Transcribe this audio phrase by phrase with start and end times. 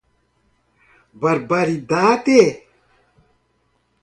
[1.21, 2.57] Barbaridade